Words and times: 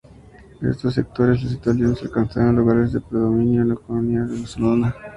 En 0.59 0.67
estos 0.67 0.95
sectores 0.95 1.43
los 1.43 1.53
italianos 1.53 2.01
alcanzaron 2.01 2.55
lugares 2.55 2.91
de 2.91 3.01
predominio 3.01 3.61
en 3.61 3.67
la 3.67 3.73
economía 3.75 4.23
venezolana. 4.23 4.95